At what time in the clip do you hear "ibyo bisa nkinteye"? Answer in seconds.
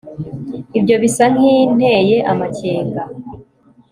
0.77-2.17